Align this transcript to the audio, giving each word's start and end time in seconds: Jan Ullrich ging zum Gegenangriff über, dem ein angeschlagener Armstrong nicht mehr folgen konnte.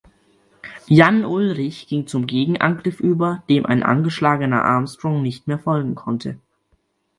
Jan 0.87 1.23
Ullrich 1.25 1.85
ging 1.85 2.07
zum 2.07 2.25
Gegenangriff 2.25 2.99
über, 2.99 3.43
dem 3.49 3.67
ein 3.67 3.83
angeschlagener 3.83 4.63
Armstrong 4.65 5.21
nicht 5.21 5.47
mehr 5.47 5.59
folgen 5.59 5.93
konnte. 5.93 6.39